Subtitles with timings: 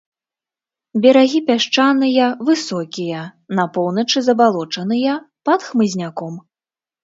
[1.03, 3.21] Берагі пясчаныя, высокія,
[3.61, 5.11] на поўначы забалочаныя,
[5.51, 6.33] пад хмызняком.